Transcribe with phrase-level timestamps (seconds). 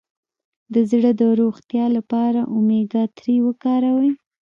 [0.73, 4.11] د زړه د روغتیا لپاره اومیګا تري وکاروئ